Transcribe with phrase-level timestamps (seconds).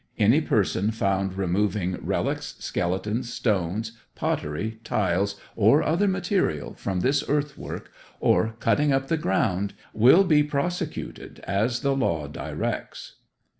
[0.17, 7.91] Any Person found removing Relics, Skeletons, Stones, Pottery, Tiles, or other Material from this Earthwork,
[8.19, 13.17] or cutting up the Ground, will be Prosecuted as the Law directs.